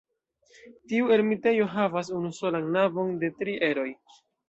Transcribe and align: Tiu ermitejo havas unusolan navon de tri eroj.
Tiu 0.93 1.11
ermitejo 1.17 1.69
havas 1.75 2.11
unusolan 2.23 2.75
navon 2.81 3.17
de 3.25 3.35
tri 3.41 3.59
eroj. 3.73 3.91